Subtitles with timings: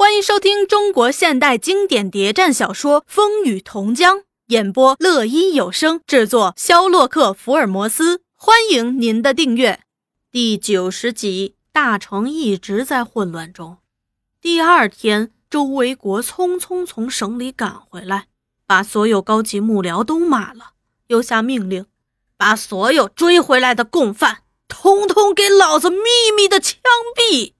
[0.00, 8.20] 欢迎收听中国现代经典谍战小说《风雨同江》，演播：乐音有声，制作：肖洛克·福尔摩斯。
[8.36, 9.80] 欢迎您的订阅。
[10.30, 13.78] 第九十集，大城一直在混乱中。
[14.40, 18.26] 第二天，周维国匆匆从省里赶回来，
[18.68, 20.74] 把所有高级幕僚都骂了，
[21.08, 21.84] 又下命令，
[22.36, 26.78] 把所有追回来的共犯通通给老子秘密的枪
[27.16, 27.54] 毙。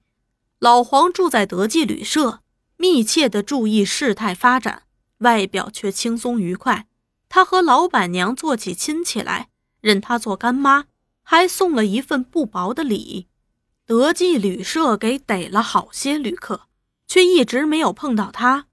[0.61, 2.41] 老黄住在德记旅社，
[2.77, 4.83] 密切地注意事态发展，
[5.19, 6.89] 外表却轻松愉快。
[7.29, 10.87] 他和老板娘做起亲戚来，认她做干妈，
[11.23, 13.29] 还送了一份不薄的礼。
[13.87, 16.63] 德记旅社给逮了好些旅客，
[17.07, 18.67] 却一直没有碰到他。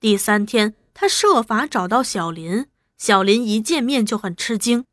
[0.00, 4.84] 第三天，他设法找到小林，小林一见面就很吃惊：“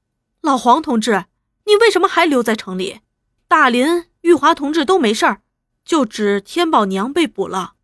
[0.42, 1.26] 老黄同志，
[1.66, 3.00] 你为什么还留在城里？
[3.48, 5.42] 大林、玉华同志都没事儿。”
[5.86, 7.76] 就指天宝娘被捕了，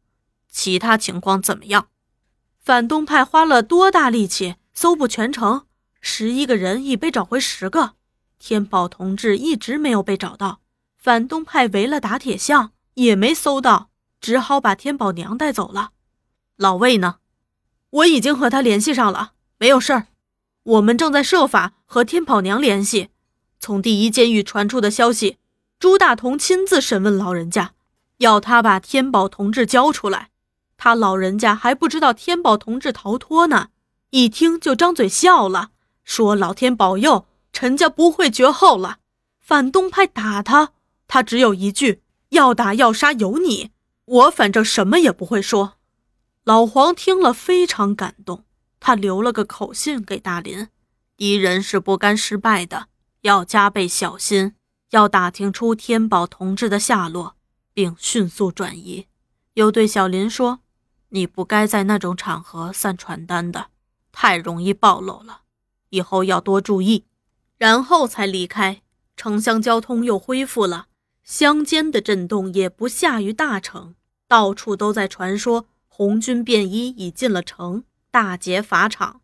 [0.50, 1.88] 其他情况怎么样？
[2.60, 5.68] 反动派花了多大力气搜捕全城，
[6.02, 7.94] 十一个人已被找回十个，
[8.40, 10.60] 天宝同志一直没有被找到。
[10.98, 15.92] 反动派围了打铁巷也没搜到，只好把天宝娘带走了。
[16.58, 17.18] 老魏呢？
[17.90, 20.08] 我已经和他联系上了，没有事儿。
[20.64, 23.10] 我们正在设法和天宝娘联系。
[23.60, 25.38] 从第一监狱传出的消息，
[25.80, 27.74] 朱大同亲自审问老人家。
[28.22, 30.30] 要他把天宝同志交出来，
[30.78, 33.70] 他老人家还不知道天宝同志逃脱呢，
[34.12, 35.72] 一听就张嘴笑了，
[36.04, 39.00] 说老天保佑，陈家不会绝后了。
[39.40, 40.70] 反动派打他，
[41.08, 43.72] 他只有一句：要打要杀由你，
[44.06, 45.74] 我反正什么也不会说。
[46.44, 48.44] 老黄听了非常感动，
[48.80, 50.68] 他留了个口信给大林：
[51.18, 52.86] 敌人是不甘失败的，
[53.22, 54.54] 要加倍小心，
[54.92, 57.36] 要打听出天宝同志的下落。
[57.74, 59.08] 并迅速转移，
[59.54, 60.60] 又对小林说
[61.10, 63.68] ：“你不该在那种场合散传单的，
[64.12, 65.42] 太容易暴露了，
[65.90, 67.06] 以后要多注意。”
[67.58, 68.82] 然后才离开。
[69.16, 70.88] 城乡交通又恢复了，
[71.24, 73.94] 乡间的震动也不下于大城，
[74.28, 79.22] 到处都在传说红军便衣已进了城，大劫法场。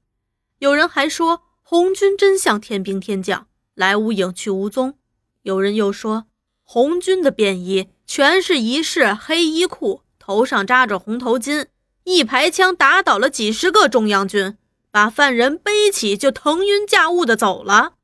[0.60, 5.00] 有人还说红军真像天兵天将，来无影去无踪。
[5.42, 6.28] 有人又说
[6.62, 7.90] 红军的便衣。
[8.08, 11.66] 全是一式黑衣裤，头上扎着红头巾，
[12.06, 14.58] 一排枪打倒了几十个中央军，
[14.90, 17.96] 把犯人背起就腾云驾雾的走了。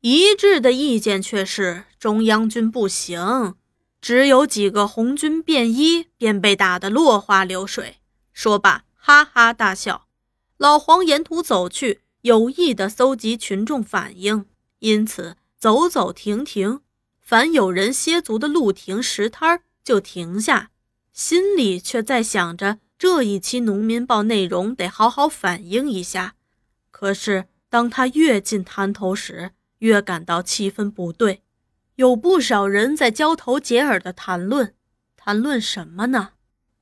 [0.00, 3.54] 一致的意见却是中央军不行，
[4.00, 7.96] 只有几个红军便衣便被打得落花流水。
[8.32, 10.06] 说罢，哈哈大笑。
[10.56, 14.46] 老黄沿途走去，有意的搜集群众反应，
[14.78, 16.80] 因此走走停停。
[17.30, 20.72] 凡有人歇足的路亭石摊就停下，
[21.12, 26.34] 心里却在想着这一期农民报内容得好好反映一下。
[26.90, 31.44] 可是当他越近滩头时，越感到气氛不对。
[31.94, 34.74] 有不少人在交头接耳的谈论，
[35.16, 36.30] 谈论什么呢？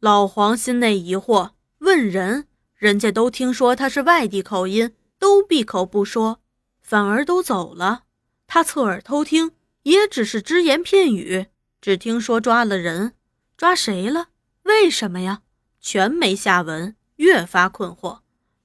[0.00, 6.40] 老黄心内疑惑，问人，人家都听说他是外地口音，都闭口不说，
[6.80, 8.04] 反而都走了。
[8.46, 9.50] 他侧耳偷听。
[9.88, 11.46] 也只是只言片语，
[11.80, 13.14] 只听说抓了人，
[13.56, 14.28] 抓谁了？
[14.64, 15.40] 为什么呀？
[15.80, 18.20] 全没下文，越发困惑。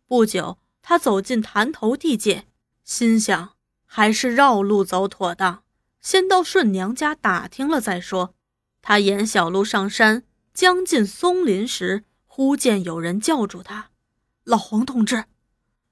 [0.06, 2.47] 不久，他走进潭头地界，
[2.83, 3.53] 心想
[3.85, 5.63] 还是绕路走妥当，
[6.01, 8.35] 先到顺娘家打听了再说。
[8.81, 10.23] 他沿小路上山，
[10.53, 13.91] 将近松林时，忽见有人叫住他
[14.44, 15.23] ：“老黄同志。”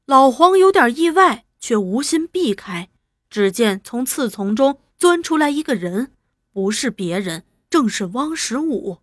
[0.06, 2.90] 老黄有点意外，却无心避开。
[3.30, 4.81] 只见从刺丛中。
[5.02, 6.12] 钻出来一个人，
[6.54, 9.00] 不是别人，正是汪十五。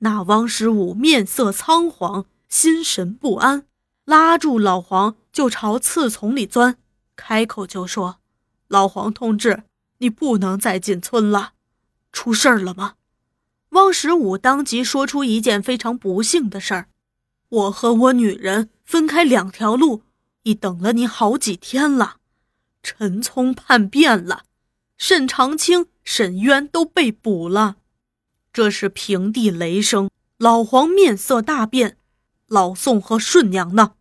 [0.00, 3.64] 那汪十五面色仓皇，心神不安，
[4.04, 6.76] 拉住老黄就朝刺丛里钻，
[7.16, 8.18] 开口就说
[8.68, 9.62] ：“老黄同志，
[10.00, 11.54] 你不能再进村了，
[12.12, 12.96] 出事儿了吗？”
[13.72, 16.88] 汪十五当即说出一件非常不幸的事儿
[17.48, 20.02] ：“我和我女人分开两条路，
[20.42, 22.16] 已等了你好几天了。
[22.82, 24.42] 陈聪叛变了。”
[24.98, 27.76] 沈长清、沈渊都被捕了，
[28.52, 30.10] 这是平地雷声。
[30.36, 31.96] 老黄面色大变。
[32.46, 33.94] 老宋和顺娘呢？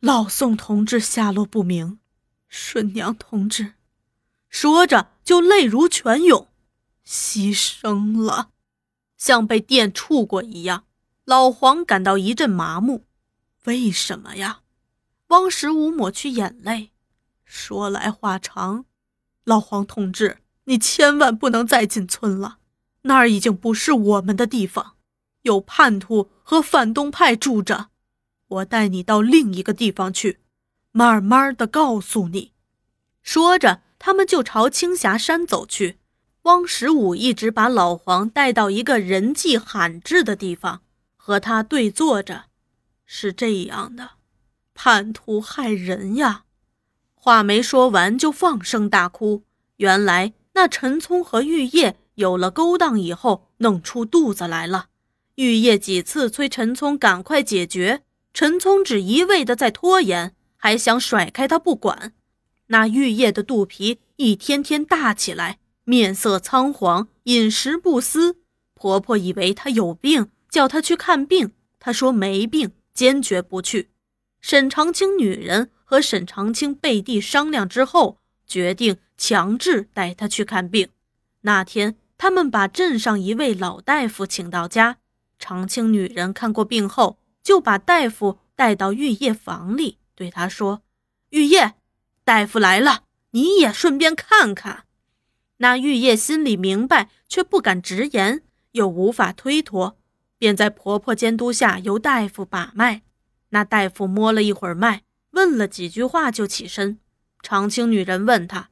[0.00, 1.98] 老宋同志下落不明，
[2.48, 3.74] 顺娘同志，
[4.48, 6.48] 说着就泪如泉涌，
[7.06, 8.50] 牺牲了，
[9.18, 10.84] 像被电触过一样。
[11.24, 13.04] 老黄感到一阵麻木。
[13.64, 14.60] 为什么呀？
[15.26, 16.92] 汪十五抹去眼泪，
[17.44, 18.86] 说来话长。
[19.50, 22.58] 老黄同志，你千万不能再进村了，
[23.02, 24.94] 那儿已经不是我们的地方。
[25.42, 27.88] 有叛徒和反动派住着。
[28.46, 30.38] 我带你到另一个地方去，
[30.92, 32.52] 慢慢的告诉你。”
[33.22, 35.98] 说着，他们就朝青霞山走去。
[36.42, 40.82] 汪十五一直把老黄带到一个人迹罕至的地方，
[41.16, 42.44] 和他对坐着。
[43.04, 44.12] 是这样的，
[44.74, 46.44] 叛徒害人呀！
[47.22, 49.44] 话没说完就放声大哭。
[49.76, 54.86] 原来那陈聪和玉叶有了勾当以后，弄出肚子来了。
[55.34, 58.02] 玉叶几次催陈聪赶快解决，
[58.32, 62.14] 陈聪只一味的在拖延，还想甩开他不管。
[62.68, 65.58] 那玉叶的肚皮一天天大起来。
[65.84, 68.36] 面色苍黄，饮食不思。
[68.74, 71.52] 婆婆以为她有病，叫她去看病。
[71.78, 73.89] 她说没病，坚决不去。
[74.40, 80.88] 沈长清女人和沈长清背地商量之后，决定强制带她去看病。
[81.42, 84.98] 那天，他们把镇上一位老大夫请到家。
[85.38, 90.82] 长清女人看过病后，就把大夫带到玉叶房里，对他说
[91.30, 91.74] ：“玉叶，
[92.24, 94.84] 大夫来了，你也顺便看看。”
[95.58, 99.96] 那玉叶心里明白，却不敢直言，又无法推脱，
[100.38, 103.02] 便在婆婆监督下由大夫把脉。
[103.50, 106.98] 那大夫摸了一会儿脉，问了几句话就起身。
[107.42, 108.70] 长青女人问他：“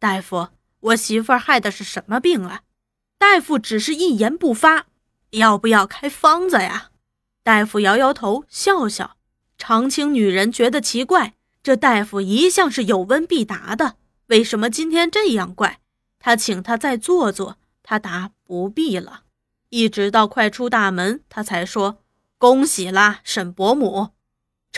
[0.00, 0.48] 大夫，
[0.80, 2.62] 我媳妇儿害的是什么病啊？”
[3.18, 4.86] 大夫只是一言不发。
[5.32, 6.90] 要不要开方子呀？
[7.42, 9.16] 大夫摇摇头，笑笑。
[9.58, 13.96] 长青女人觉得奇怪，这大夫一向是有问必答的，
[14.28, 15.80] 为什么今天这样怪？
[16.18, 19.24] 他请他再坐坐，他答不必了。
[19.70, 22.02] 一直到快出大门，他才说
[22.38, 24.10] ：“恭喜啦，沈伯母。”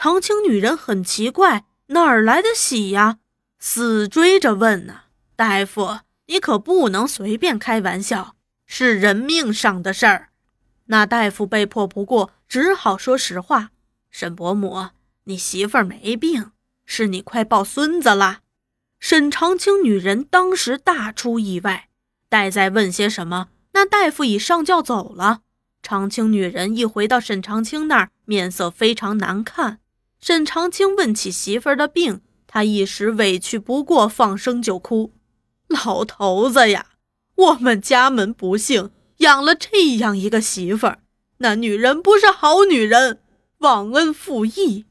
[0.02, 3.19] 长青女人很奇怪，哪儿来的喜呀？
[3.58, 5.02] 死追着问呢。
[5.37, 5.99] 大夫，
[6.29, 10.31] 你可不能随便开玩笑，是人命上的事儿。
[10.87, 13.73] 那大夫被迫不过，只好说实话
[14.11, 14.88] ：“沈伯母，
[15.25, 16.52] 你媳妇儿没病，
[16.87, 18.38] 是你快抱孙子了。”
[18.99, 21.91] 沈长青女人当时大出意外，
[22.31, 25.43] 待再问些什么，那大夫已上轿走了。
[25.82, 29.81] 长青女人一回到沈长青那儿，面色非常难看。
[30.21, 35.13] 沈长青问起媳妇儿的病，他一时委屈不过，放声就哭
[35.69, 36.87] ：“老头子呀，
[37.35, 40.99] 我们家门不幸，养了这样一个媳妇儿，
[41.39, 43.21] 那女人不是好女人，
[43.59, 44.85] 忘恩负义。”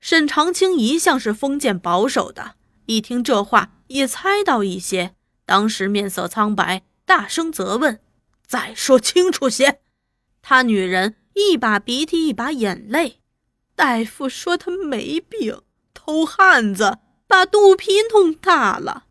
[0.00, 2.56] 沈长青一向是封建保守的。
[2.86, 5.14] 一听这话，也猜到一些，
[5.46, 8.00] 当时面色苍白，大声责问
[8.46, 9.80] ：“再说清楚些！”
[10.42, 13.20] 他女人一把鼻涕一把眼泪。
[13.76, 15.60] 大夫说他没病，
[15.92, 19.04] 偷汉子把肚皮弄大了。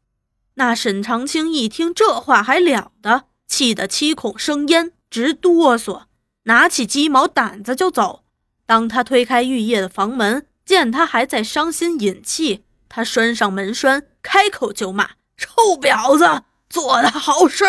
[0.55, 6.03] 那沈长清一听这话还了得，气得七孔生烟，直哆嗦，
[6.43, 8.23] 拿起鸡毛掸子就走。
[8.65, 12.63] 当他推开玉叶的房门，见他还在伤心饮泣。
[12.87, 17.65] 他拴上门栓，开口就骂：“臭婊子，做的好事！”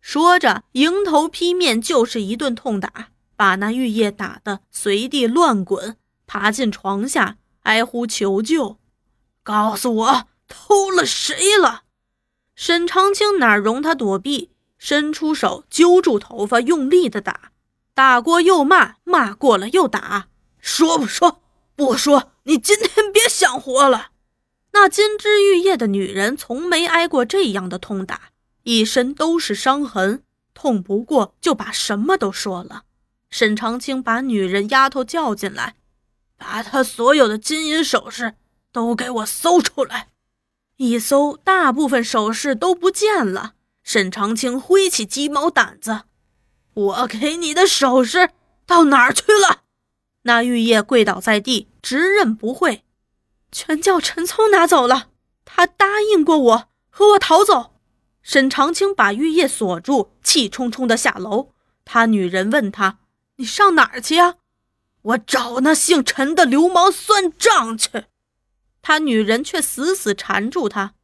[0.00, 8.78] 说着，迎头劈面就是一顿痛打，把那玉叶打得随地乱滚，爬进床下，哀呼求救
[9.42, 11.82] ：“告诉我，偷了谁了？”
[12.56, 17.50] 沈长清哪容他躲避，伸出手揪住头发，用力的打，
[17.94, 20.28] 打过又骂，骂过了又打。
[20.60, 21.42] 说不说？
[21.76, 24.10] 不说，你今天别想活了！
[24.72, 28.30] 那金枝玉叶的女人从没挨过这样的痛打，
[28.62, 30.22] 一身都是伤痕，
[30.54, 32.84] 痛不过就把什么都说了。
[33.30, 35.74] 沈长清把女人丫头叫进来，
[36.36, 38.34] 把他所有的金银首饰
[38.72, 40.08] 都给我搜出来。
[40.76, 43.54] 一搜，大部分首饰都不见了。
[43.82, 46.02] 沈长清挥起鸡毛掸子
[46.74, 48.30] ：“我给你的首饰
[48.66, 49.62] 到哪儿去了？”
[50.22, 52.82] 那玉叶跪倒在地，直认不讳。
[53.52, 55.10] 全叫陈聪拿走了。
[55.44, 57.74] 他答应过我和我逃走。
[58.22, 61.52] 沈长清把玉叶锁住，气冲冲地下楼。
[61.84, 62.98] 他女人问他
[63.36, 64.36] ：“你上哪儿去呀
[65.04, 68.04] ？”“我找那姓陈的流氓算账去。”
[68.82, 70.94] 他女人却死死缠住他：“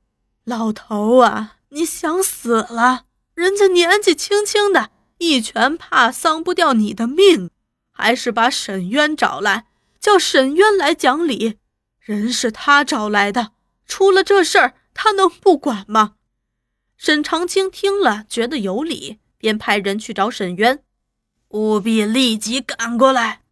[0.45, 3.07] 老头啊，你想死了？
[3.35, 7.51] 人家年纪轻轻的，一拳怕丧不掉你的命，
[7.91, 9.67] 还是把沈渊找来，
[9.99, 11.59] 叫沈渊来讲理。”
[12.01, 13.53] 人是他找来的，
[13.87, 16.15] 出了这事儿，他能不管吗？
[16.97, 20.83] 沈长清听了，觉得有理，便派人去找沈渊，
[21.51, 23.43] 务必立即赶过来。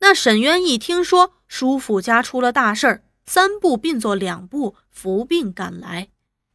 [0.00, 6.08] 那沈渊一听说叔父家出了大事儿，三步并作两步，伏病赶来。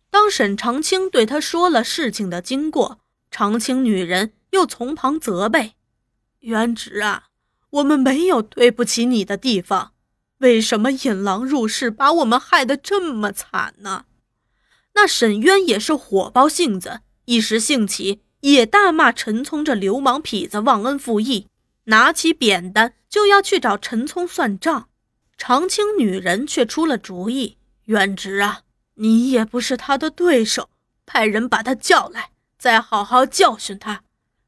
[0.10, 3.00] 当沈长清对他说了事情的经过，
[3.30, 5.74] 长青女人又从旁责备
[6.40, 7.26] ：“元直啊，
[7.70, 9.92] 我们没有对不起你的地方，
[10.40, 14.06] 为什么引狼入室，把我们害得这么惨呢？
[14.94, 21.48] 那沈渊也是火爆性子，一时兴起，也大骂陈聪这流氓痞子忘恩负义，
[21.86, 24.90] 拿起扁担就要去找陈聪算账。
[25.38, 28.62] 长青女人却出了主意：“远直啊，
[28.96, 30.70] 你也不是他的对手，
[31.06, 34.04] 派人把他叫来，再好好教训他。”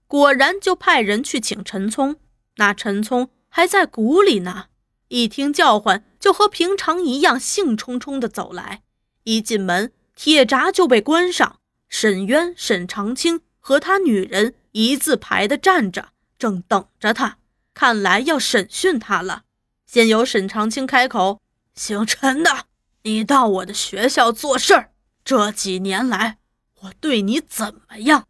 [0.07, 2.15] 果然，就派人去请陈聪。
[2.55, 4.67] 那陈聪还在谷里呢，
[5.09, 8.83] 一听叫唤，就和平常一样，兴冲冲地走来。
[9.23, 11.59] 一进门，铁闸就被关上。
[11.89, 17.37] 沈渊、沈长青和他女人一字排地站着，正等着他。
[17.73, 19.43] 看来要审讯他了。
[19.85, 21.41] 先由沈长青开口
[21.75, 22.65] ：“姓陈的，
[23.03, 24.91] 你到我的学校做事儿，
[25.23, 26.39] 这几年来
[26.81, 28.27] 我对你怎么样？”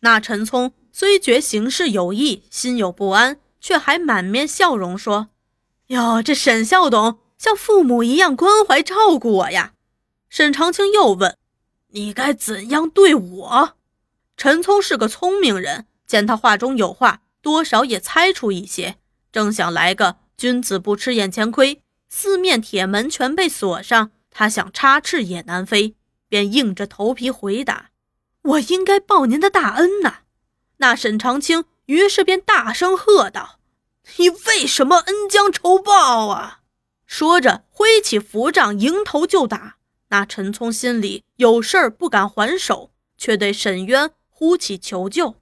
[0.00, 5.28] 那陈聪虽觉行事有异，心有不安，却还满面笑容说
[5.88, 9.72] ：“哟，这沈校董像父母一样关怀照顾我呀。”
[10.28, 11.36] 沈长青又问
[11.88, 13.76] ：“你该怎样对我？”
[14.36, 18.98] 陈聪是个聪明人，见他话中有话，多少也猜出一些，
[19.32, 20.16] 正想来个。
[20.36, 25.96] 君子不吃眼前亏，四面铁门全被锁上，他想插翅也难飞，
[26.28, 27.88] 便硬着头皮回答
[28.52, 30.18] ：“我应该报您的大恩呐！”
[30.76, 33.58] 那沈长清于是便大声喝道
[34.18, 36.60] ：“你为什么恩将仇报啊？”
[37.06, 39.76] 说着挥起符杖迎头就打。
[40.10, 45.36] 那陈聪心里有事儿不敢还手，却对沈渊呼起求救。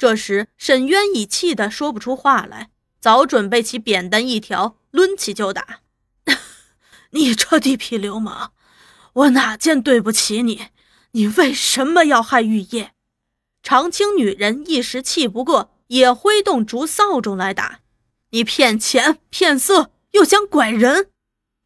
[0.00, 2.70] 这时沈渊已气得说不出话来。
[3.00, 5.80] 早准备起扁担一条，抡起就打。
[7.12, 8.52] 你这地痞流氓，
[9.12, 10.68] 我哪件对不起你？
[11.10, 12.92] 你为什么要害玉叶？
[13.62, 17.80] 长青女人一时气不过，也挥动竹扫帚来打。
[18.30, 21.10] 你骗钱骗色，又想拐人。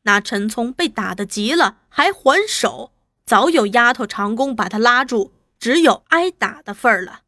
[0.02, 2.92] 那陈聪被打得急了，还还手。
[3.24, 7.20] 早有丫头长工把他拉住，只有挨打的份儿了。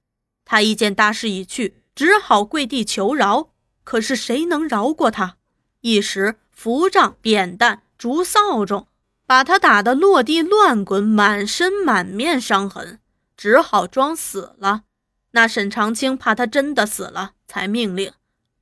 [0.46, 3.50] 他一见大势已去，只好跪地求饶。
[3.84, 5.36] 可是谁能饶过他？
[5.82, 8.86] 一时扶杖、扁担、竹扫帚，
[9.26, 13.00] 把他打得落地乱滚，满身满面伤痕，
[13.36, 14.84] 只好装死了。
[15.32, 18.12] 那沈长清怕他真的死了，才命令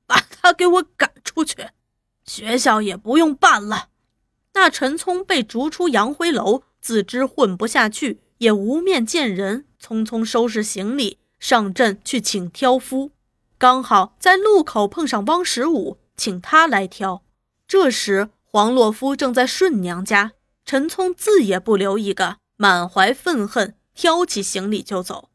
[0.06, 1.68] 把他给我赶出去，
[2.26, 3.90] 学校也不用办了。
[4.54, 13.12] 那陈聪被逐出杨辉楼，自知混不下去，也无面见人，匆匆收拾行李，上阵去请挑夫。
[13.58, 17.22] 刚好在路口碰上汪十五，请他来挑。
[17.66, 20.32] 这时黄洛夫正在顺娘家，
[20.64, 25.30] 陈聪自也不留一个，满怀愤恨，挑起行李就走。